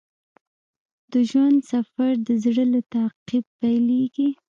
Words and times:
د 1.11 1.13
ژوند 1.29 1.57
سفر 1.71 2.11
د 2.27 2.29
زړه 2.43 2.65
له 2.73 2.81
تعقیب 2.93 3.45
پیلیږي. 3.59 4.27